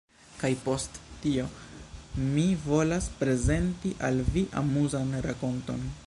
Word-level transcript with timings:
kaj 0.37 0.49
post 0.61 0.95
tio 1.25 1.43
mi 2.29 2.45
volas 2.63 3.09
prezenti 3.19 3.91
al 4.09 4.23
vi 4.31 4.47
amuzan 4.63 5.13
rakonton. 5.27 5.89